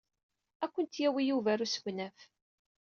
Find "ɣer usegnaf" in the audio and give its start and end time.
1.51-2.17